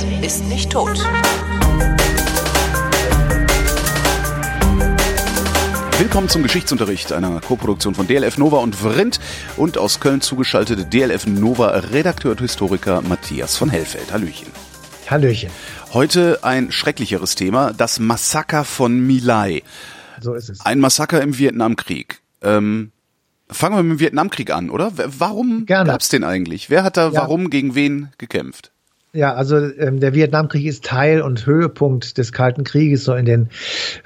[0.00, 0.98] Ist nicht tot.
[5.98, 9.20] Willkommen zum Geschichtsunterricht, einer Koproduktion von DLF Nova und Vrindt
[9.58, 14.10] und aus Köln zugeschaltete DLF Nova Redakteur und Historiker Matthias von Hellfeld.
[14.12, 14.48] Hallöchen.
[15.08, 15.50] Hallöchen.
[15.92, 19.62] Heute ein schrecklicheres Thema, das Massaker von Milai.
[20.20, 20.64] So ist es.
[20.64, 22.20] Ein Massaker im Vietnamkrieg.
[22.42, 22.92] Ähm,
[23.50, 24.92] fangen wir mit dem Vietnamkrieg an, oder?
[24.94, 25.90] Warum Gerne.
[25.90, 26.70] gab's den eigentlich?
[26.70, 27.20] Wer hat da Ja.
[27.22, 28.72] warum gegen wen gekämpft?
[29.12, 33.48] Ja, also ähm, der Vietnamkrieg ist Teil und Höhepunkt des Kalten Krieges so in den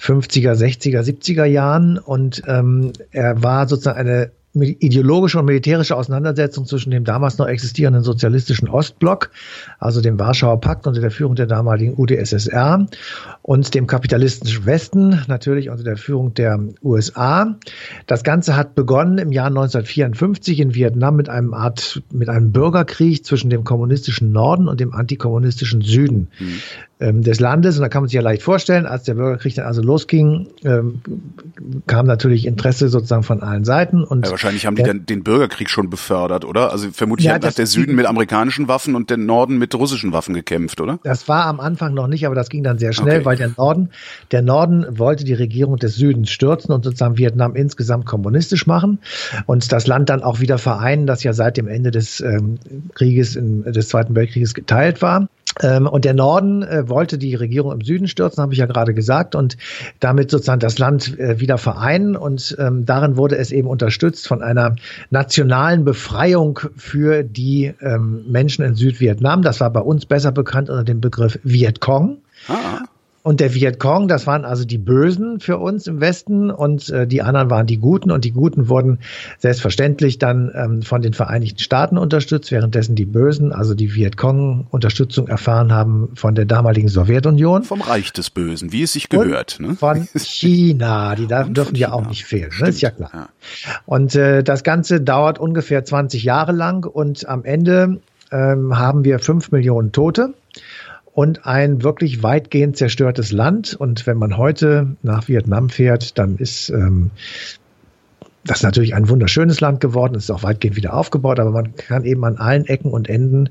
[0.00, 1.98] 50er, 60er, 70er Jahren.
[1.98, 8.02] Und ähm, er war sozusagen eine ideologische und militärische Auseinandersetzung zwischen dem damals noch existierenden
[8.02, 9.30] sozialistischen Ostblock,
[9.78, 12.86] also dem Warschauer Pakt unter der Führung der damaligen UdSSR
[13.42, 17.56] und dem kapitalistischen Westen, natürlich unter der Führung der USA.
[18.06, 23.25] Das Ganze hat begonnen im Jahr 1954 in Vietnam mit einem Art, mit einem Bürgerkrieg
[23.25, 26.28] zwischen dem kommunistischen Norden und dem antikommunistischen Süden
[27.05, 27.77] ähm, des Landes.
[27.77, 31.00] Und da kann man sich ja leicht vorstellen, als der Bürgerkrieg dann also losging, ähm,
[31.86, 34.02] kam natürlich Interesse sozusagen von allen Seiten.
[34.02, 36.72] Und Ja, wahrscheinlich haben die dann den Bürgerkrieg schon befördert, oder?
[36.72, 40.34] Also vermutlich Ja, hat der Süden mit amerikanischen Waffen und der Norden mit russischen Waffen
[40.34, 40.98] gekämpft, oder?
[41.05, 43.25] Das war am Anfang noch nicht, aber das ging dann sehr schnell, Okay.
[43.27, 43.91] weil der Norden,
[44.30, 48.98] der Norden wollte die Regierung des Südens stürzen und sozusagen Vietnam insgesamt kommunistisch machen
[49.47, 52.58] und das Land dann auch wieder vereinen, das ja seit dem Ende des ähm,
[52.94, 55.28] Krieges, in, des Zweiten Weltkrieges geteilt war.
[55.62, 58.95] Ähm, und der Norden äh, wollte die Regierung im Süden stürzen, habe ich ja gerade
[58.95, 59.59] gesagt, und
[60.00, 62.17] damit sozusagen das Land äh, wieder vereinen.
[62.17, 64.77] Und ähm, darin wurde es eben unterstützt von einer
[65.11, 69.42] nationalen Befreiung für die ähm, Menschen in Südvietnam.
[69.42, 72.19] Das war bei uns besser bekannt unter dem Begriff Vietcong.
[72.48, 72.83] Ah,
[73.25, 77.22] Und der Vietcong, das waren also die Bösen für uns im Westen und äh, die
[77.22, 78.98] anderen waren die Guten und die Guten wurden
[79.39, 85.26] selbstverständlich dann ähm, von den Vereinigten Staaten unterstützt, währenddessen die Bösen, also die Vietcong, Unterstützung
[85.26, 87.62] erfahren haben von der damaligen Sowjetunion.
[87.62, 89.59] vom Reich des Bösen, wie es sich gehört.
[89.59, 89.75] Ne?
[89.75, 92.69] Von China, die da dürfen ja auch nicht fehlen, ne?
[92.69, 93.10] Ist ja klar.
[93.15, 93.28] ja.
[93.87, 98.00] Und äh, das Ganze dauert ungefähr 20 Jahre lang und am Ende
[98.31, 100.34] ähm, haben wir fünf Millionen Tote
[101.14, 103.75] und ein wirklich weitgehend zerstörtes Land.
[103.75, 107.10] Und wenn man heute nach Vietnam fährt, dann ist ähm,
[108.47, 111.74] das ist natürlich ein wunderschönes Land geworden, es ist auch weitgehend wieder aufgebaut, aber man
[111.76, 113.48] kann eben an allen Ecken und Enden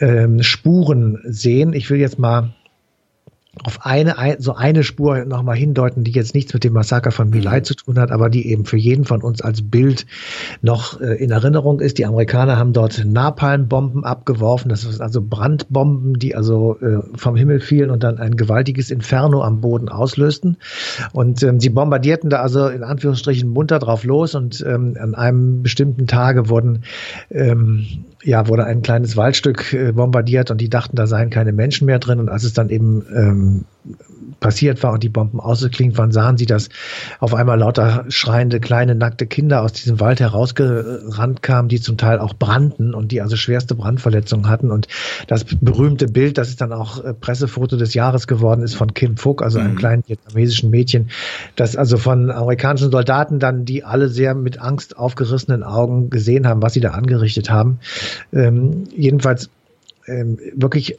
[0.00, 1.72] ähm, Spuren sehen.
[1.72, 2.52] Ich will jetzt mal
[3.62, 7.30] auf eine, ein, so eine Spur nochmal hindeuten, die jetzt nichts mit dem Massaker von
[7.30, 10.06] Milai zu tun hat, aber die eben für jeden von uns als Bild
[10.62, 11.98] noch äh, in Erinnerung ist.
[11.98, 17.60] Die Amerikaner haben dort Napalmbomben abgeworfen, das sind also Brandbomben, die also äh, vom Himmel
[17.60, 20.56] fielen und dann ein gewaltiges Inferno am Boden auslösten.
[21.12, 25.62] Und ähm, sie bombardierten da also in Anführungsstrichen munter drauf los und ähm, an einem
[25.62, 26.82] bestimmten Tage wurden
[27.30, 27.86] ähm,
[28.24, 31.98] ja, wurde ein kleines Waldstück äh, bombardiert und die dachten, da seien keine Menschen mehr
[31.98, 32.18] drin.
[32.18, 33.43] Und als es dann eben ähm,
[34.40, 36.70] passiert war und die Bomben ausgeklingt waren, sahen sie, dass
[37.18, 42.18] auf einmal lauter schreiende kleine nackte Kinder aus diesem Wald herausgerannt kamen, die zum Teil
[42.18, 44.70] auch brannten und die also schwerste Brandverletzungen hatten.
[44.70, 44.88] Und
[45.26, 49.16] das berühmte Bild, das ist dann auch äh, Pressefoto des Jahres geworden ist von Kim
[49.16, 49.78] Phuc, also einem Mhm.
[49.78, 51.10] kleinen vietnamesischen Mädchen,
[51.56, 56.62] das also von amerikanischen Soldaten dann, die alle sehr mit Angst aufgerissenen Augen gesehen haben,
[56.62, 57.80] was sie da angerichtet haben.
[58.32, 59.50] Ähm, jedenfalls
[60.06, 60.98] ähm, wirklich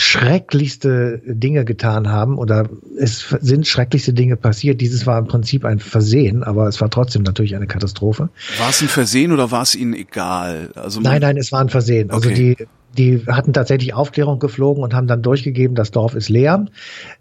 [0.00, 2.68] schrecklichste Dinge getan haben oder
[2.98, 4.80] es sind schrecklichste Dinge passiert.
[4.80, 8.30] Dieses war im Prinzip ein Versehen, aber es war trotzdem natürlich eine Katastrophe.
[8.58, 10.70] War es ein Versehen oder war es ihnen egal?
[10.74, 12.10] Also Nein, nein, es war ein Versehen.
[12.10, 12.56] Also Okay.
[12.56, 12.66] die
[12.96, 16.66] die hatten tatsächlich Aufklärung geflogen und haben dann durchgegeben, das Dorf ist leer.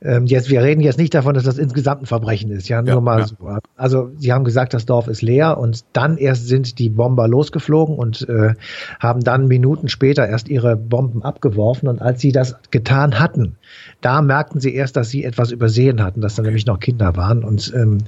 [0.01, 2.69] Ähm, jetzt, wir reden jetzt nicht davon, dass das insgesamt ein Verbrechen ist.
[2.69, 3.27] Ja, nur Ja, mal ja.
[3.27, 3.35] so.
[3.75, 7.95] Also sie haben gesagt, das Dorf ist leer und dann erst sind die Bomber losgeflogen
[7.95, 8.53] und äh,
[8.99, 11.87] haben dann Minuten später erst ihre Bomben abgeworfen.
[11.87, 13.57] Und als sie das getan hatten,
[14.01, 17.43] da merkten sie erst, dass sie etwas übersehen hatten, dass da nämlich noch Kinder waren
[17.43, 17.99] und ähm,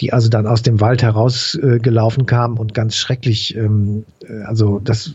[0.00, 4.80] die also dann aus dem Wald herausgelaufen äh, kamen und ganz schrecklich, ähm, äh, also
[4.80, 5.14] das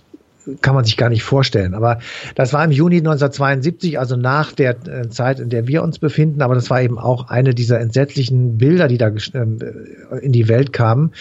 [0.62, 1.74] kann man sich gar nicht vorstellen.
[1.74, 2.00] Aber
[2.36, 6.42] das war im Juni 1972, also nach der äh, Zeit, in der wir uns befinden.
[6.42, 10.48] Aber das war eben auch eine dieser entsetzlichen Bilder, die da ähm, äh, in die
[10.48, 11.12] Welt kamen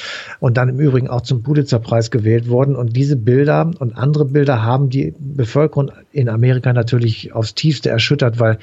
[0.41, 2.77] und dann im Übrigen auch zum Pulitzerpreis gewählt wurden.
[2.77, 8.41] Und diese Bilder und andere Bilder haben die Bevölkerung in Amerika natürlich aufs tiefste erschüttert,
[8.41, 8.59] weil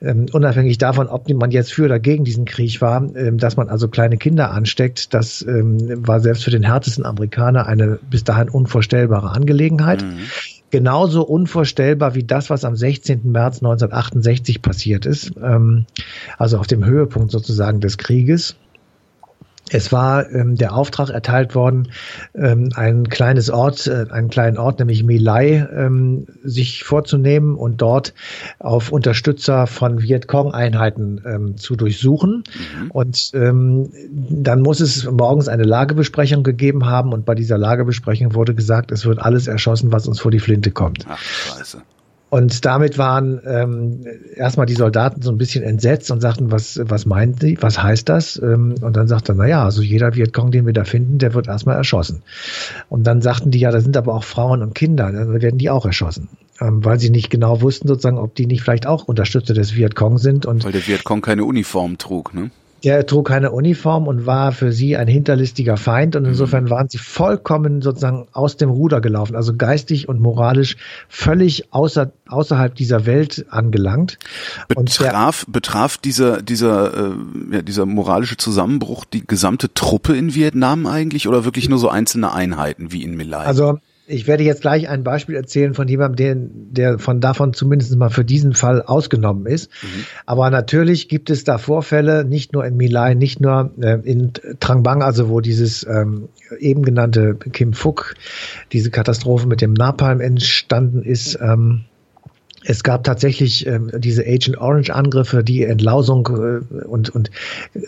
[0.00, 3.68] ähm, unabhängig davon, ob man jetzt für oder gegen diesen Krieg war, ähm, dass man
[3.68, 8.48] also kleine Kinder ansteckt, das ähm, war selbst für den härtesten Amerikaner eine bis dahin
[8.48, 10.04] unvorstellbare Angelegenheit.
[10.70, 13.30] Genauso unvorstellbar wie das, was am 16.
[13.30, 15.86] März 1968 passiert ist, ähm,
[16.38, 18.56] also auf dem Höhepunkt sozusagen des Krieges.
[19.70, 21.88] Es war ähm, der Auftrag erteilt worden,
[22.34, 28.14] ähm, ein kleines Ort, äh, einen kleinen Ort, nämlich Milai, ähm, sich vorzunehmen und dort
[28.60, 32.44] auf Unterstützer von Vietcong-Einheiten ähm, zu durchsuchen.
[32.44, 32.90] Mhm.
[32.92, 33.90] Und ähm,
[34.30, 39.04] dann muss es morgens eine Lagebesprechung gegeben haben und bei dieser Lagebesprechung wurde gesagt, es
[39.04, 41.06] wird alles erschossen, was uns vor die Flinte kommt.
[41.08, 41.82] Ach, scheiße.
[42.28, 44.00] Und damit waren ähm,
[44.34, 48.08] erstmal die Soldaten so ein bisschen entsetzt und sagten, was, was meint sie, was heißt
[48.08, 48.36] das?
[48.42, 51.46] Ähm, und dann sagte er, naja, also jeder Vietcong, den wir da finden, der wird
[51.46, 52.22] erstmal erschossen.
[52.88, 55.70] Und dann sagten die, ja, da sind aber auch Frauen und Kinder, dann werden die
[55.70, 56.28] auch erschossen.
[56.60, 60.18] Ähm, weil sie nicht genau wussten, sozusagen, ob die nicht vielleicht auch Unterstützer des Vietcong
[60.18, 60.46] sind.
[60.46, 62.50] Und weil der Vietcong keine Uniform trug, ne?
[62.86, 66.70] Der trug keine Uniform und war für sie ein hinterlistiger Feind und insofern mhm.
[66.70, 70.76] waren sie vollkommen sozusagen aus dem Ruder gelaufen, also geistig und moralisch
[71.08, 74.20] völlig außer, außerhalb dieser Welt angelangt.
[74.68, 77.10] Betraf, der, betraf dieser, dieser, äh,
[77.54, 82.32] ja, dieser moralische Zusammenbruch die gesamte Truppe in Vietnam eigentlich oder wirklich nur so einzelne
[82.32, 83.46] Einheiten wie in Milai?
[83.46, 87.94] Also ich werde jetzt gleich ein Beispiel erzählen von jemandem, der, der von davon zumindest
[87.96, 89.70] mal für diesen Fall ausgenommen ist.
[89.82, 90.04] Mhm.
[90.26, 94.82] Aber natürlich gibt es da Vorfälle, nicht nur in Milai, nicht nur äh, in Trang
[94.82, 98.14] Bang, also wo dieses ähm, eben genannte Kim Phuc,
[98.72, 101.38] diese Katastrophe mit dem Napalm entstanden ist.
[101.40, 101.84] Ähm,
[102.68, 107.30] es gab tatsächlich ähm, diese Agent Orange Angriffe, die Entlausung äh, und, und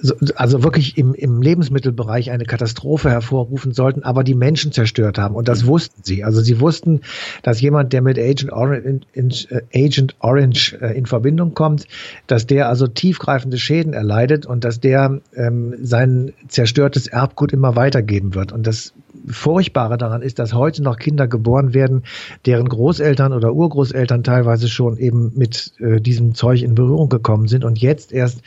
[0.01, 5.35] so, also wirklich im, im Lebensmittelbereich eine Katastrophe hervorrufen sollten, aber die Menschen zerstört haben.
[5.35, 5.69] Und das mhm.
[5.69, 6.23] wussten sie.
[6.23, 7.01] Also sie wussten,
[7.43, 11.87] dass jemand, der mit Agent Orange in, in, äh, Agent Orange äh, in Verbindung kommt,
[12.29, 18.35] dass der also tiefgreifende Schäden erleidet und dass der ähm, sein zerstörtes Erbgut immer weitergeben
[18.35, 18.53] wird.
[18.53, 18.93] Und das
[19.27, 22.05] Furchtbare daran ist, dass heute noch Kinder geboren werden,
[22.47, 27.65] deren Großeltern oder Urgroßeltern teilweise schon eben mit äh, diesem Zeug in Berührung gekommen sind
[27.65, 28.43] und jetzt erst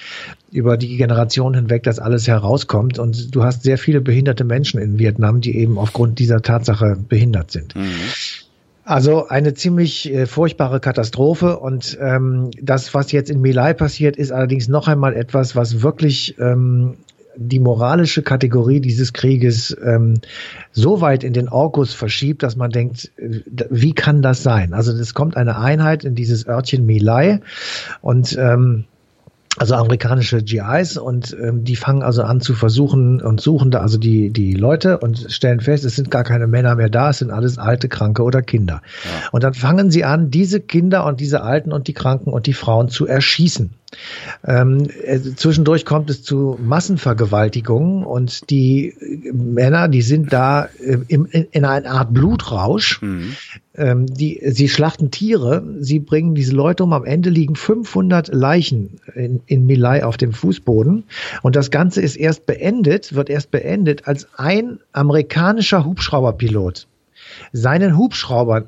[0.51, 3.00] über die Generation hinweg das alles herauskommt.
[3.00, 7.51] Und du hast sehr viele behinderte Menschen in Vietnam, die eben aufgrund dieser Tatsache behindert
[7.51, 7.75] sind.
[7.75, 7.94] Mhm.
[8.83, 14.31] Also eine ziemlich äh, furchtbare Katastrophe und ähm, das, was jetzt in Milai passiert, ist
[14.31, 16.95] allerdings noch einmal etwas, was wirklich ähm,
[17.36, 20.16] die moralische Kategorie dieses Krieges ähm,
[20.72, 24.74] so weit in den Orkus verschiebt, dass man denkt, äh, wie kann das sein?
[24.74, 27.42] Also es kommt eine Einheit in dieses Örtchen Milai
[28.01, 28.86] und ähm,
[29.57, 33.98] also amerikanische GIs und ähm, die fangen also an zu versuchen und suchen da also
[33.98, 37.31] die die Leute und stellen fest, es sind gar keine Männer mehr da, es sind
[37.31, 38.81] alles alte, kranke oder Kinder.
[39.04, 39.30] Ja.
[39.31, 42.54] Und dann fangen sie an, diese Kinder und diese Alten und die Kranken und die
[42.54, 43.72] Frauen zu erschießen.
[44.46, 48.96] Ähm, äh, zwischendurch kommt es zu Massenvergewaltigungen und die
[49.34, 53.02] Männer, die sind da äh, im, in, in einer Art Blutrausch.
[53.02, 53.36] Mhm.
[53.76, 56.94] Ähm, die, sie schlachten Tiere, sie bringen diese Leute um.
[56.94, 61.04] Am Ende liegen 500 Leichen in, in Milai auf dem Fußboden.
[61.42, 66.88] Und das Ganze ist erst beendet, wird erst beendet, als ein amerikanischer Hubschrauberpilot
[67.54, 68.66] seinen Hubschrauber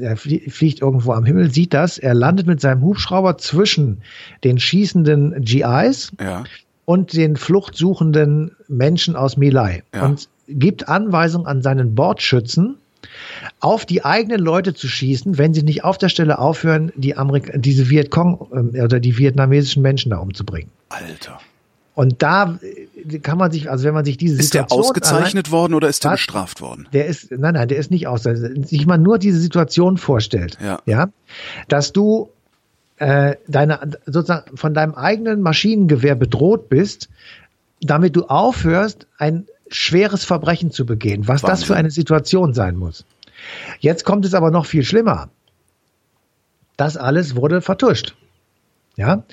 [0.00, 4.02] er fliegt irgendwo am Himmel, sieht das, er landet mit seinem Hubschrauber zwischen
[4.44, 6.44] den schießenden GIs ja.
[6.84, 10.04] und den fluchtsuchenden Menschen aus Milai ja.
[10.04, 12.76] und gibt Anweisung an seinen Bordschützen,
[13.60, 17.56] auf die eigenen Leute zu schießen, wenn sie nicht auf der Stelle aufhören, die Amerika
[17.56, 20.70] diese Vietcong äh, oder die vietnamesischen Menschen da umzubringen.
[20.88, 21.40] Alter.
[21.98, 24.78] Und da äh, kann man sich, also wenn man sich diese ist Situation.
[24.78, 26.86] Ist der ausgezeichnet allein, worden oder ist der bestraft worden?
[26.92, 28.68] Der ist, nein, nein, der ist nicht ausgezeichnet.
[28.68, 31.08] Sich mal nur diese Situation vorstellt, ja, ja
[31.66, 32.30] dass du
[32.98, 37.08] äh, deine, sozusagen von deinem eigenen Maschinengewehr bedroht bist,
[37.80, 41.50] damit du aufhörst, ein schweres Verbrechen zu begehen, was Wahnsinn.
[41.50, 43.04] das für eine Situation sein muss.
[43.80, 45.30] Jetzt kommt es aber noch viel schlimmer.
[46.76, 48.14] Das alles wurde vertuscht.
[48.94, 49.24] Ja,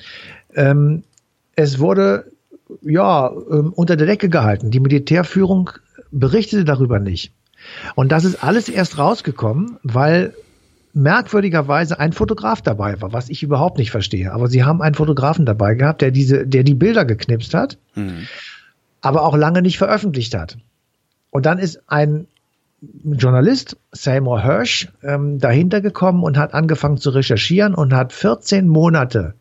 [0.56, 1.04] ähm,
[1.54, 2.32] es wurde
[2.82, 4.70] ja, ähm, unter der Decke gehalten.
[4.70, 5.70] Die Militärführung
[6.10, 7.32] berichtete darüber nicht.
[7.94, 10.34] Und das ist alles erst rausgekommen, weil
[10.92, 14.32] merkwürdigerweise ein Fotograf dabei war, was ich überhaupt nicht verstehe.
[14.32, 18.26] Aber sie haben einen Fotografen dabei gehabt, der diese, der die Bilder geknipst hat, mhm.
[19.02, 20.56] aber auch lange nicht veröffentlicht hat.
[21.30, 22.26] Und dann ist ein
[23.04, 29.34] Journalist, Seymour Hirsch, ähm, dahinter gekommen und hat angefangen zu recherchieren und hat 14 Monate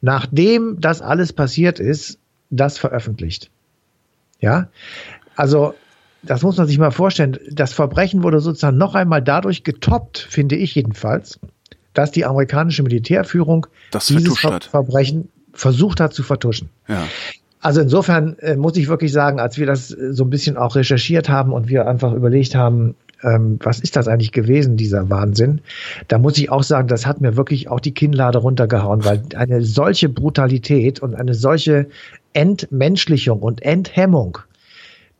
[0.00, 2.18] nachdem das alles passiert ist,
[2.50, 3.50] das veröffentlicht.
[4.40, 4.68] Ja,
[5.36, 5.74] also
[6.22, 7.38] das muss man sich mal vorstellen.
[7.50, 11.40] Das Verbrechen wurde sozusagen noch einmal dadurch getoppt, finde ich jedenfalls,
[11.94, 16.68] dass die amerikanische Militärführung das dieses Ver Verbrechen versucht hat zu vertuschen.
[16.88, 17.06] Ja.
[17.60, 20.76] Also insofern äh, muss ich wirklich sagen, als wir das äh, so ein bisschen auch
[20.76, 25.60] recherchiert haben und wir einfach überlegt haben, ähm, was ist das eigentlich gewesen, dieser Wahnsinn?
[26.08, 29.62] Da muss ich auch sagen, das hat mir wirklich auch die Kinnlade runtergehauen, weil eine
[29.62, 31.88] solche Brutalität und eine solche
[32.32, 34.38] Entmenschlichung und Enthemmung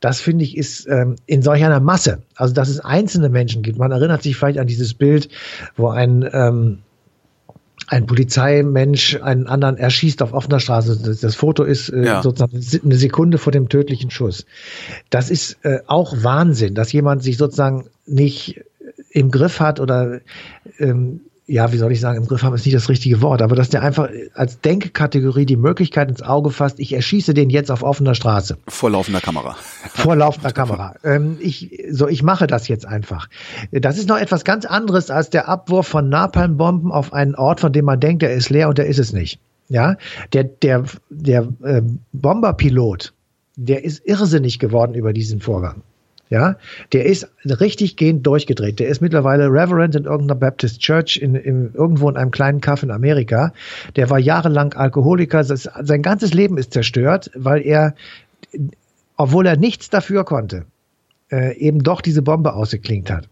[0.01, 3.77] das finde ich ist ähm, in solch einer Masse, also dass es einzelne Menschen gibt.
[3.77, 5.29] Man erinnert sich vielleicht an dieses Bild,
[5.77, 6.79] wo ein ähm,
[7.87, 10.99] ein Polizeimensch einen anderen erschießt auf offener Straße.
[11.03, 12.23] Das, das Foto ist äh, ja.
[12.23, 14.45] sozusagen eine Sekunde vor dem tödlichen Schuss.
[15.09, 18.61] Das ist äh, auch Wahnsinn, dass jemand sich sozusagen nicht
[19.09, 20.21] im Griff hat oder
[20.79, 23.55] ähm, ja, wie soll ich sagen, im Griff haben ist nicht das richtige Wort, aber
[23.55, 27.83] dass der einfach als Denkkategorie die Möglichkeit ins Auge fasst, ich erschieße den jetzt auf
[27.83, 28.57] offener Straße.
[28.67, 29.55] Vor laufender Kamera.
[29.93, 30.95] Vor laufender Kamera.
[31.03, 33.27] Ähm, ich, so, ich mache das jetzt einfach.
[33.71, 37.73] Das ist noch etwas ganz anderes als der Abwurf von Napalmbomben auf einen Ort, von
[37.73, 39.39] dem man denkt, der ist leer und der ist es nicht.
[39.67, 39.95] Ja,
[40.33, 41.81] der, der, der äh,
[42.11, 43.13] Bomberpilot,
[43.55, 45.81] der ist irrsinnig geworden über diesen Vorgang.
[46.31, 46.55] Ja,
[46.93, 48.79] der ist richtig gehend durchgedreht.
[48.79, 52.83] Der ist mittlerweile Reverend in irgendeiner Baptist Church in, in irgendwo in einem kleinen Kaff
[52.83, 53.51] in Amerika.
[53.97, 55.43] Der war jahrelang Alkoholiker.
[55.43, 57.95] Das, sein ganzes Leben ist zerstört, weil er,
[59.17, 60.63] obwohl er nichts dafür konnte,
[61.33, 63.27] äh, eben doch diese Bombe ausgeklingt hat.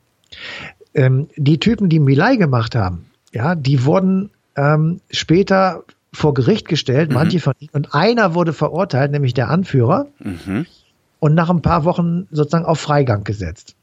[0.94, 7.12] Ähm, die Typen, die Milay gemacht haben, ja, die wurden ähm, später vor Gericht gestellt,
[7.12, 7.15] mhm.
[7.15, 10.08] manche von ihnen, und einer wurde verurteilt, nämlich der Anführer.
[10.20, 10.65] Mhm
[11.20, 13.76] und nach ein paar Wochen sozusagen auf Freigang gesetzt.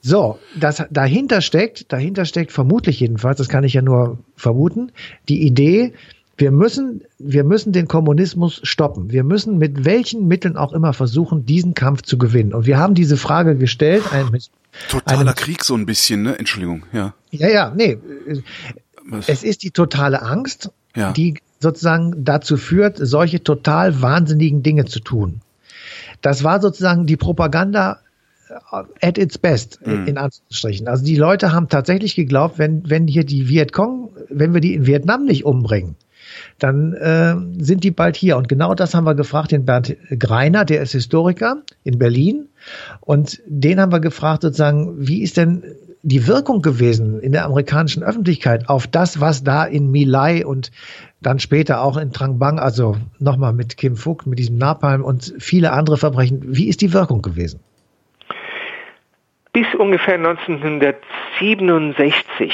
[0.00, 4.92] So, das dahinter steckt, dahinter steckt vermutlich jedenfalls, das kann ich ja nur vermuten,
[5.28, 5.94] die Idee,
[6.38, 9.10] wir müssen, wir müssen den Kommunismus stoppen.
[9.10, 12.52] Wir müssen mit welchen Mitteln auch immer versuchen, diesen Kampf zu gewinnen.
[12.52, 14.04] Und wir haben diese Frage gestellt.
[14.12, 14.38] Ein,
[14.88, 16.38] Totaler einem, Krieg so ein bisschen, ne?
[16.38, 17.14] Entschuldigung, ja.
[17.30, 17.98] Ja, ja, nee.
[19.26, 21.12] Es ist die totale Angst, ja.
[21.12, 25.40] die sozusagen dazu führt, solche total wahnsinnigen Dinge zu tun.
[26.20, 27.98] Das war sozusagen die Propaganda
[28.48, 30.06] äh, at its best, mhm.
[30.06, 30.88] in Anführungsstrichen.
[30.88, 34.86] Also die Leute haben tatsächlich geglaubt, wenn, wenn hier die Vietcong, wenn wir die in
[34.86, 35.96] Vietnam nicht umbringen,
[36.58, 38.36] dann äh, sind die bald hier.
[38.36, 42.48] Und genau das haben wir gefragt den Bernd Greiner, der ist Historiker in Berlin.
[43.00, 45.62] Und den haben wir gefragt sozusagen, wie ist denn
[46.06, 50.70] die Wirkung gewesen in der amerikanischen Öffentlichkeit auf das, was da in Milai und
[51.20, 55.34] dann später auch in Trang Bang, also nochmal mit Kim Phuc, mit diesem Napalm und
[55.40, 56.44] viele andere Verbrechen.
[56.46, 57.58] Wie ist die Wirkung gewesen?
[59.52, 62.52] Bis ungefähr 1967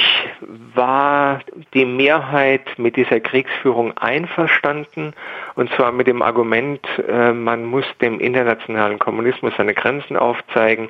[0.74, 1.40] war
[1.74, 5.12] die Mehrheit mit dieser Kriegsführung einverstanden,
[5.56, 10.88] und zwar mit dem Argument, äh, man muss dem internationalen Kommunismus seine Grenzen aufzeigen.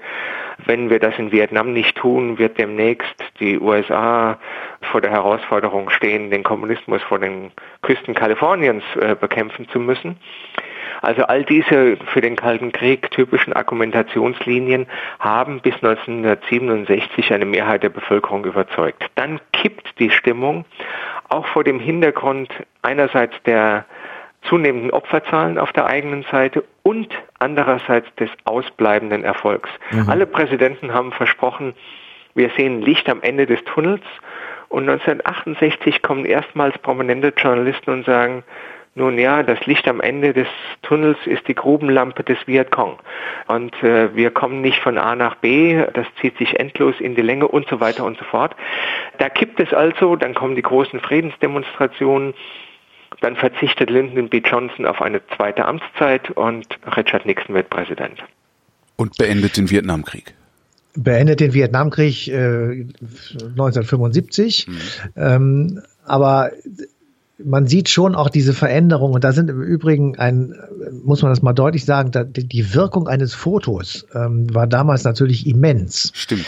[0.67, 4.39] Wenn wir das in Vietnam nicht tun, wird demnächst die USA
[4.81, 7.51] vor der Herausforderung stehen, den Kommunismus vor den
[7.83, 10.17] Küsten Kaliforniens äh, bekämpfen zu müssen.
[11.03, 14.87] Also all diese für den Kalten Krieg typischen Argumentationslinien
[15.19, 19.05] haben bis 1967 eine Mehrheit der Bevölkerung überzeugt.
[19.17, 20.65] Dann kippt die Stimmung,
[21.29, 22.51] auch vor dem Hintergrund
[22.83, 23.85] einerseits der
[24.49, 27.09] zunehmenden Opferzahlen auf der eigenen Seite und
[27.39, 29.71] andererseits des ausbleibenden Erfolgs.
[29.91, 30.09] Mhm.
[30.09, 31.75] Alle Präsidenten haben versprochen,
[32.35, 34.03] wir sehen Licht am Ende des Tunnels.
[34.69, 38.43] Und 1968 kommen erstmals prominente Journalisten und sagen,
[38.95, 40.49] nun ja, das Licht am Ende des
[40.83, 42.99] Tunnels ist die Grubenlampe des Vietcong.
[43.49, 47.23] Und äh, wir kommen nicht von A nach B, das zieht sich endlos in die
[47.23, 48.55] Länge und so weiter und so fort.
[49.17, 52.35] Da kippt es also, dann kommen die großen Friedensdemonstrationen,
[53.21, 54.43] dann verzichtet Lyndon B.
[54.45, 56.67] Johnson auf eine zweite Amtszeit und
[56.97, 58.23] Richard Nixon wird Präsident.
[58.97, 60.35] Und beendet den Vietnamkrieg
[60.95, 64.69] beendet den Vietnamkrieg äh, 1975.
[64.69, 64.77] Mhm.
[65.17, 66.51] Ähm, aber
[67.45, 70.55] man sieht schon auch diese Veränderung und da sind im Übrigen ein,
[71.03, 76.13] muss man das mal deutlich sagen, die Wirkung eines Fotos ähm, war damals natürlich immens.
[76.15, 76.45] Stimmt.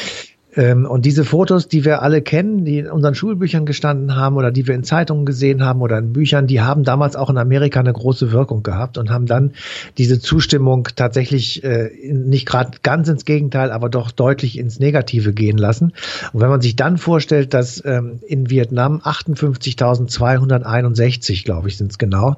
[0.56, 4.50] Ähm, und diese Fotos, die wir alle kennen, die in unseren Schulbüchern gestanden haben oder
[4.50, 7.80] die wir in Zeitungen gesehen haben oder in Büchern, die haben damals auch in Amerika
[7.80, 9.52] eine große Wirkung gehabt und haben dann
[9.99, 15.56] diese Zustimmung tatsächlich äh, nicht gerade ganz ins Gegenteil, aber doch deutlich ins Negative gehen
[15.58, 15.92] lassen.
[16.32, 21.99] Und wenn man sich dann vorstellt, dass ähm, in Vietnam 58.261, glaube ich, sind es
[21.99, 22.37] genau,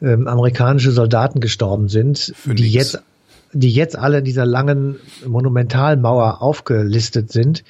[0.00, 2.74] ähm, amerikanische Soldaten gestorben sind, Für die nix.
[2.74, 3.02] jetzt
[3.52, 7.64] die jetzt alle in dieser langen Monumentalmauer aufgelistet sind,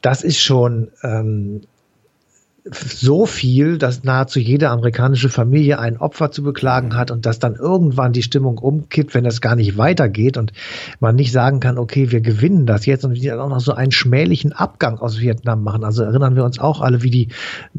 [0.00, 1.62] das ist schon ähm,
[2.72, 7.54] so viel, dass nahezu jede amerikanische Familie ein Opfer zu beklagen hat und dass dann
[7.54, 10.52] irgendwann die Stimmung umkippt, wenn das gar nicht weitergeht und
[10.98, 13.92] man nicht sagen kann, okay, wir gewinnen das jetzt und wir auch noch so einen
[13.92, 15.84] schmählichen Abgang aus Vietnam machen.
[15.84, 17.28] Also erinnern wir uns auch alle, wie die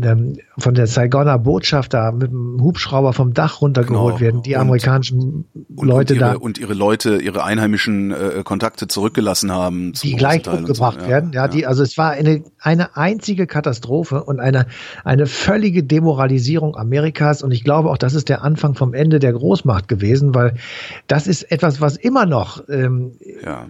[0.01, 4.19] ähm, von der Saigoner Botschaft da mit dem Hubschrauber vom Dach runtergeholt genau.
[4.19, 6.35] werden, die und, amerikanischen und, Leute und ihre, da.
[6.35, 9.93] Und ihre Leute, ihre einheimischen äh, Kontakte zurückgelassen haben.
[9.93, 11.07] Die gleich umgebracht so.
[11.07, 11.31] werden.
[11.33, 14.65] Ja, ja, die, also es war eine, eine einzige Katastrophe und eine,
[15.03, 17.43] eine völlige Demoralisierung Amerikas.
[17.43, 20.55] Und ich glaube auch, das ist der Anfang vom Ende der Großmacht gewesen, weil
[21.07, 23.11] das ist etwas, was immer noch ähm,
[23.43, 23.67] ja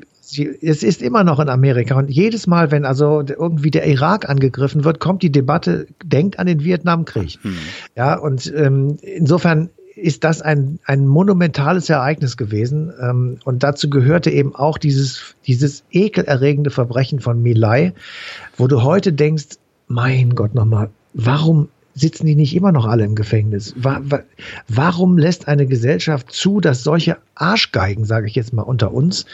[0.61, 4.83] es ist immer noch in Amerika und jedes Mal, wenn also irgendwie der Irak angegriffen
[4.83, 7.39] wird, kommt die Debatte, denkt an den Vietnamkrieg.
[7.43, 7.57] Mhm.
[7.95, 12.93] Ja, und ähm, insofern ist das ein, ein monumentales Ereignis gewesen.
[13.01, 17.93] Ähm, und dazu gehörte eben auch dieses, dieses ekelerregende Verbrechen von Milai,
[18.55, 19.57] wo du heute denkst,
[19.87, 23.75] mein Gott nochmal, warum sitzen die nicht immer noch alle im Gefängnis?
[24.67, 29.25] Warum lässt eine Gesellschaft zu, dass solche Arschgeigen, sage ich jetzt mal unter uns,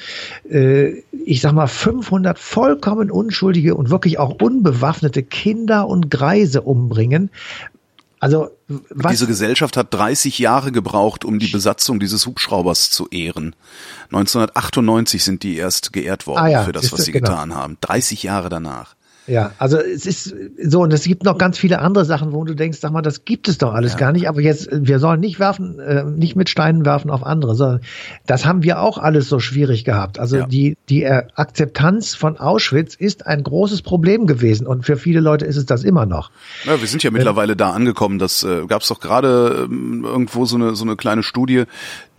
[0.49, 7.29] äh, ich sag mal 500 vollkommen unschuldige und wirklich auch unbewaffnete Kinder und Greise umbringen?
[8.23, 8.51] Also
[8.89, 9.11] was?
[9.11, 13.53] Diese Gesellschaft hat 30 Jahre gebraucht, um die Besatzung dieses Hubschraubers zu ehren.
[14.05, 17.27] 1998 sind die erst geehrt worden ah ja, für das, was sie genau.
[17.27, 17.77] getan haben.
[17.81, 18.95] 30 Jahre danach.
[19.25, 22.55] Ja, also es ist so, und es gibt noch ganz viele andere Sachen, wo du
[22.55, 23.99] denkst, sag mal, das gibt es doch alles ja.
[23.99, 24.27] gar nicht.
[24.27, 27.81] Aber jetzt, wir sollen nicht werfen, äh, nicht mit Steinen werfen auf andere, sondern
[28.25, 30.19] das haben wir auch alles so schwierig gehabt.
[30.19, 30.45] Also ja.
[30.45, 35.55] die, die Akzeptanz von Auschwitz ist ein großes Problem gewesen und für viele Leute ist
[35.55, 36.29] es das immer noch.
[36.65, 38.19] Ja, wir sind ja mittlerweile da angekommen.
[38.19, 41.63] Das äh, gab es doch gerade äh, irgendwo so eine, so eine kleine Studie,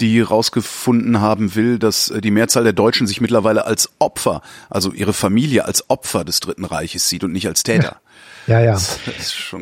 [0.01, 4.91] die rausgefunden haben will, dass äh, die Mehrzahl der Deutschen sich mittlerweile als Opfer, also
[4.93, 7.97] ihre Familie als Opfer des Dritten Reiches sieht und nicht als Täter.
[8.47, 8.79] Ja, ja.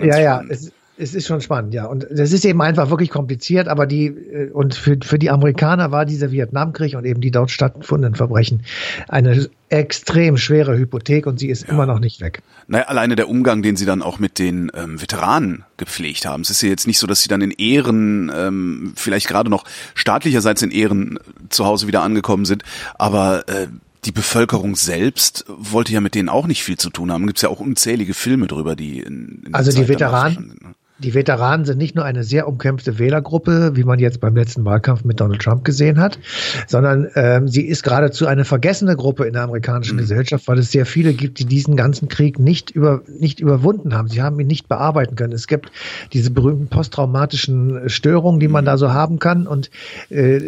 [0.03, 0.43] Ja, ja.
[0.49, 1.87] Es, es ist schon spannend, ja.
[1.87, 5.91] Und das ist eben einfach wirklich kompliziert, aber die, äh, und für, für die Amerikaner
[5.91, 8.63] war dieser Vietnamkrieg und eben die dort stattgefundenen Verbrechen
[9.09, 11.71] eine extrem schwere Hypothek und sie ist ja.
[11.71, 12.43] immer noch nicht weg.
[12.67, 16.43] Naja, alleine der Umgang, den sie dann auch mit den ähm, Veteranen gepflegt haben.
[16.43, 19.65] Es ist ja jetzt nicht so, dass sie dann in Ehren, ähm, vielleicht gerade noch
[19.95, 22.65] staatlicherseits in Ehren zu Hause wieder angekommen sind,
[22.97, 23.67] aber äh,
[24.05, 27.27] die Bevölkerung selbst wollte ja mit denen auch nicht viel zu tun haben.
[27.27, 30.75] Gibt es ja auch unzählige Filme drüber, die in, in Also die Veteranen, ne?
[31.03, 35.05] Die Veteranen sind nicht nur eine sehr umkämpfte Wählergruppe, wie man jetzt beim letzten Wahlkampf
[35.05, 36.19] mit Donald Trump gesehen hat,
[36.67, 40.01] sondern ähm, sie ist geradezu eine vergessene Gruppe in der amerikanischen mhm.
[40.01, 44.09] Gesellschaft, weil es sehr viele gibt, die diesen ganzen Krieg nicht über nicht überwunden haben.
[44.09, 45.33] Sie haben ihn nicht bearbeiten können.
[45.33, 45.71] Es gibt
[46.13, 48.67] diese berühmten posttraumatischen Störungen, die man mhm.
[48.67, 49.71] da so haben kann, und
[50.11, 50.41] äh,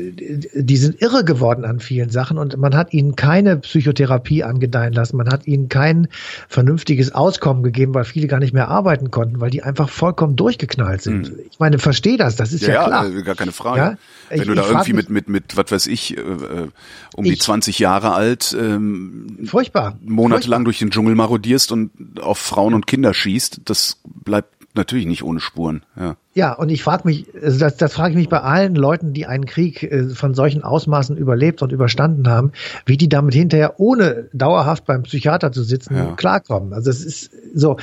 [0.55, 5.17] die sind irre geworden an vielen Sachen und man hat ihnen keine Psychotherapie angedeihen lassen,
[5.17, 6.09] man hat ihnen kein
[6.49, 11.00] vernünftiges Auskommen gegeben, weil viele gar nicht mehr arbeiten konnten, weil die einfach vollkommen durchgeknallt
[11.00, 11.28] sind.
[11.28, 11.38] Hm.
[11.50, 13.09] Ich meine, verstehe das, das ist ja, ja klar.
[13.09, 13.78] Ja, gar keine Frage.
[13.78, 13.96] Ja?
[14.28, 16.68] Wenn ich, du da irgendwie mit, mit, mit, was weiß ich, äh, äh
[17.16, 20.64] um ich, die 20 Jahre alt, ähm, furchtbar, monatelang furchtbar.
[20.64, 25.40] durch den Dschungel marodierst und auf Frauen und Kinder schießt, das bleibt natürlich nicht ohne
[25.40, 25.83] Spuren.
[25.96, 29.12] Ja, ja und ich frage mich, also das, das frage ich mich bei allen Leuten,
[29.12, 32.52] die einen Krieg äh, von solchen Ausmaßen überlebt und überstanden haben,
[32.85, 36.12] wie die damit hinterher ohne dauerhaft beim Psychiater zu sitzen ja.
[36.16, 36.72] klarkommen.
[36.72, 37.76] Also es ist so,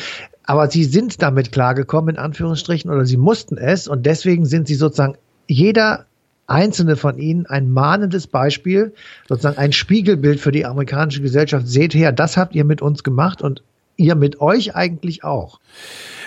[0.52, 4.76] aber sie sind damit klargekommen, in Anführungsstrichen, oder sie mussten es und deswegen sind sie
[4.76, 5.16] sozusagen
[5.48, 6.08] jeder
[6.46, 8.94] einzelne von ihnen ein mahnendes Beispiel,
[9.30, 11.70] sozusagen ein Spiegelbild für die amerikanische Gesellschaft.
[11.70, 13.64] Seht her, das habt ihr mit uns gemacht und
[13.96, 15.62] ihr mit euch eigentlich auch.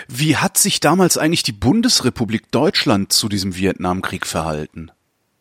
[0.09, 4.91] Wie hat sich damals eigentlich die Bundesrepublik Deutschland zu diesem Vietnamkrieg verhalten?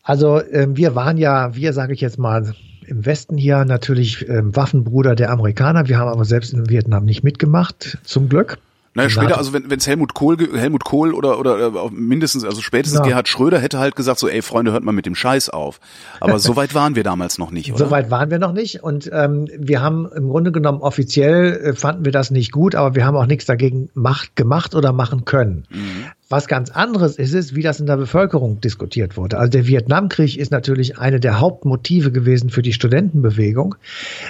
[0.04, 2.54] Also äh, wir waren ja, wir sage ich jetzt mal,
[2.86, 5.88] im Westen hier natürlich äh, Waffenbruder der Amerikaner.
[5.88, 8.58] Wir haben aber selbst in Vietnam nicht mitgemacht, zum Glück.
[8.96, 13.00] Naja, später, also wenn es Helmut Kohl, Helmut Kohl oder, oder äh, mindestens, also spätestens
[13.00, 13.06] ja.
[13.06, 15.80] Gerhard Schröder hätte halt gesagt, so, ey Freunde, hört mal mit dem Scheiß auf.
[16.20, 17.86] Aber so weit waren wir damals noch nicht, oder?
[17.86, 18.84] So weit waren wir noch nicht.
[18.84, 22.94] Und ähm, wir haben im Grunde genommen offiziell äh, fanden wir das nicht gut, aber
[22.94, 25.66] wir haben auch nichts dagegen macht, gemacht oder machen können.
[25.72, 26.06] Mhm.
[26.30, 29.40] Was ganz anderes ist es, wie das in der Bevölkerung diskutiert wurde.
[29.40, 33.76] Also der Vietnamkrieg ist natürlich eine der Hauptmotive gewesen für die Studentenbewegung.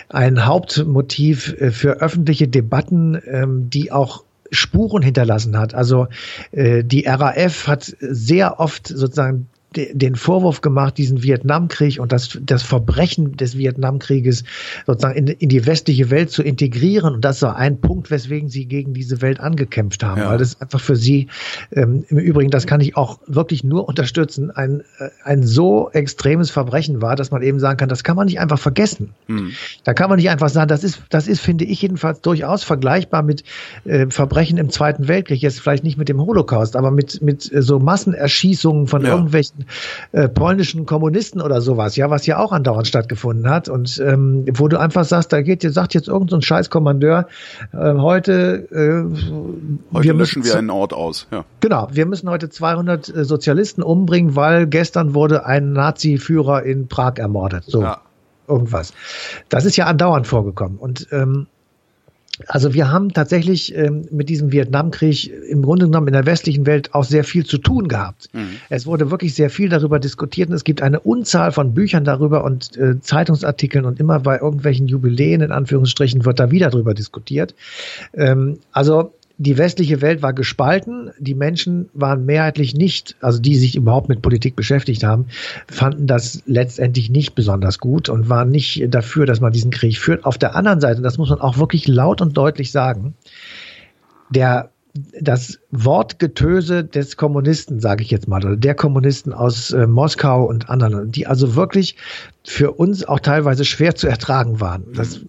[0.09, 4.23] Ein Hauptmotiv äh, für öffentliche Debatten, ähm, die auch
[4.53, 5.73] Spuren hinterlassen hat.
[5.73, 6.07] Also
[6.51, 12.63] äh, die RAF hat sehr oft sozusagen den Vorwurf gemacht, diesen Vietnamkrieg und das, das
[12.63, 14.43] Verbrechen des Vietnamkrieges
[14.85, 17.15] sozusagen in, in die westliche Welt zu integrieren.
[17.15, 20.29] Und das war ein Punkt, weswegen sie gegen diese Welt angekämpft haben, ja.
[20.29, 21.27] weil das einfach für sie,
[21.71, 26.51] ähm, im Übrigen, das kann ich auch wirklich nur unterstützen, ein, äh, ein so extremes
[26.51, 29.09] Verbrechen war, dass man eben sagen kann, das kann man nicht einfach vergessen.
[29.27, 29.51] Mhm.
[29.83, 33.23] Da kann man nicht einfach sagen, das ist, das ist, finde ich jedenfalls durchaus vergleichbar
[33.23, 33.43] mit
[33.85, 35.41] äh, Verbrechen im Zweiten Weltkrieg.
[35.41, 39.09] Jetzt vielleicht nicht mit dem Holocaust, aber mit, mit äh, so Massenerschießungen von ja.
[39.09, 39.62] irgendwelchen
[40.11, 44.67] äh, polnischen Kommunisten oder sowas, ja, was ja auch andauernd stattgefunden hat und ähm, wo
[44.67, 47.27] du einfach sagst, da geht sagt jetzt irgendein so Scheißkommandeur
[47.71, 51.45] äh, heute äh, heute wir löschen wir einen Ort aus, ja.
[51.59, 57.17] Genau, wir müssen heute 200 äh, Sozialisten umbringen, weil gestern wurde ein Nazi-Führer in Prag
[57.17, 57.63] ermordet.
[57.67, 57.81] So.
[57.81, 58.01] Ja
[58.47, 58.93] irgendwas.
[59.49, 60.77] Das ist ja andauernd vorgekommen.
[60.77, 61.47] Und ähm,
[62.47, 66.93] also wir haben tatsächlich ähm, mit diesem Vietnamkrieg im Grunde genommen in der westlichen Welt
[66.93, 68.29] auch sehr viel zu tun gehabt.
[68.33, 68.57] Mhm.
[68.69, 72.43] Es wurde wirklich sehr viel darüber diskutiert und es gibt eine Unzahl von Büchern darüber
[72.43, 77.53] und äh, Zeitungsartikeln und immer bei irgendwelchen Jubiläen in Anführungsstrichen wird da wieder darüber diskutiert.
[78.15, 81.11] Ähm, also die westliche Welt war gespalten.
[81.19, 85.25] Die Menschen waren mehrheitlich nicht, also die sich überhaupt mit Politik beschäftigt haben,
[85.67, 90.25] fanden das letztendlich nicht besonders gut und waren nicht dafür, dass man diesen Krieg führt.
[90.25, 93.15] Auf der anderen Seite, das muss man auch wirklich laut und deutlich sagen,
[94.29, 94.69] der
[95.19, 100.69] das Wortgetöse des Kommunisten, sage ich jetzt mal, oder der Kommunisten aus äh, Moskau und
[100.69, 101.95] anderen, die also wirklich
[102.43, 104.85] für uns auch teilweise schwer zu ertragen waren.
[104.93, 105.21] Das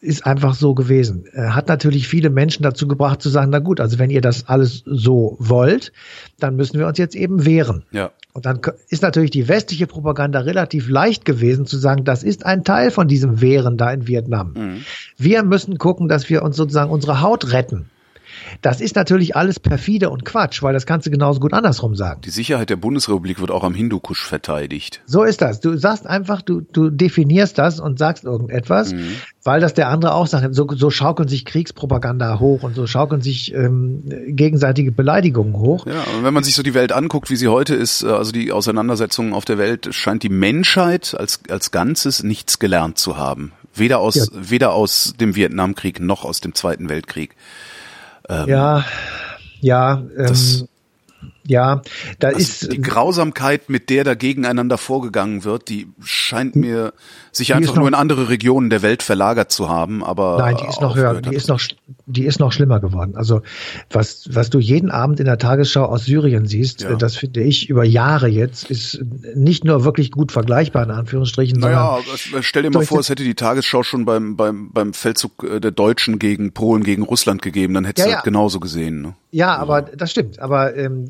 [0.00, 1.24] ist einfach so gewesen.
[1.34, 4.82] Hat natürlich viele Menschen dazu gebracht zu sagen, na gut, also wenn ihr das alles
[4.86, 5.92] so wollt,
[6.38, 7.84] dann müssen wir uns jetzt eben wehren.
[7.90, 8.12] Ja.
[8.32, 12.62] Und dann ist natürlich die westliche Propaganda relativ leicht gewesen zu sagen, das ist ein
[12.62, 14.52] Teil von diesem Wehren da in Vietnam.
[14.56, 14.84] Mhm.
[15.16, 17.90] Wir müssen gucken, dass wir uns sozusagen unsere Haut retten.
[18.62, 22.20] Das ist natürlich alles perfide und Quatsch, weil das kannst du genauso gut andersrum sagen.
[22.22, 25.00] Die Sicherheit der Bundesrepublik wird auch am Hindukusch verteidigt.
[25.06, 25.60] So ist das.
[25.60, 29.16] Du sagst einfach, du, du definierst das und sagst irgendetwas, mhm.
[29.44, 30.54] weil das der andere auch sagt.
[30.54, 35.86] So, so schaukeln sich Kriegspropaganda hoch und so schaukeln sich ähm, gegenseitige Beleidigungen hoch.
[35.86, 38.32] Ja, und wenn man sich so die Welt anguckt, wie sie heute ist, äh, also
[38.32, 43.52] die Auseinandersetzungen auf der Welt, scheint die Menschheit als, als Ganzes nichts gelernt zu haben.
[43.74, 44.24] Weder aus, ja.
[44.32, 47.36] weder aus dem Vietnamkrieg noch aus dem Zweiten Weltkrieg.
[48.28, 48.84] Ähm, ja,
[49.60, 50.68] ja, ähm,
[51.46, 51.80] ja,
[52.18, 56.92] da also ist die Grausamkeit, mit der da gegeneinander vorgegangen wird, die scheint mir
[57.32, 60.82] sich einfach nur in andere Regionen der Welt verlagert zu haben, aber nein, die ist
[60.82, 61.60] noch höher, die ist noch
[62.08, 63.14] die ist noch schlimmer geworden.
[63.14, 63.42] Also
[63.90, 66.96] was was du jeden Abend in der Tagesschau aus Syrien siehst, ja.
[66.96, 71.60] das finde ich über Jahre jetzt ist nicht nur wirklich gut vergleichbar in Anführungsstrichen.
[71.60, 71.98] Naja,
[72.40, 75.70] stell dir mal vor, es hätte die Tagesschau schon beim beim beim Feldzug äh, der
[75.70, 78.22] Deutschen gegen Polen gegen Russland gegeben, dann hättest ja, du ja.
[78.22, 79.02] genauso gesehen.
[79.02, 79.14] Ne?
[79.30, 80.38] Ja, aber das stimmt.
[80.40, 81.08] Aber ähm,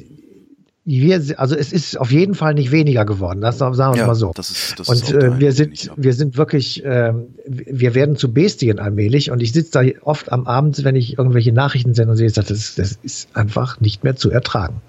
[0.88, 4.14] wir, also es ist auf jeden Fall nicht weniger geworden, das sagen wir ja, mal
[4.14, 4.32] so.
[4.34, 7.12] Das ist, das und äh, wir sind, wir sind wirklich, äh,
[7.46, 11.52] wir werden zu Bestien allmählich und ich sitze da oft am Abend, wenn ich irgendwelche
[11.52, 14.80] Nachrichten sende und sehe, das, das ist einfach nicht mehr zu ertragen.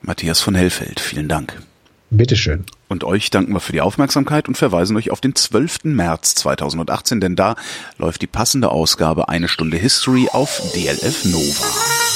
[0.00, 1.56] Matthias von Hellfeld, vielen Dank.
[2.10, 2.64] Bitteschön.
[2.88, 5.84] Und euch danken wir für die Aufmerksamkeit und verweisen euch auf den 12.
[5.84, 7.54] März 2018, denn da
[7.96, 12.11] läuft die passende Ausgabe Eine Stunde History auf DLF Nova.